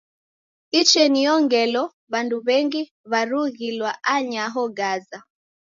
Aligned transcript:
Icheniyo 0.79 1.33
ngelo 1.43 1.83
w'andu 2.11 2.35
w'engi 2.45 2.81
w'erughilwa 3.09 3.91
anyaho 4.15 4.61
Gaza. 4.77 5.19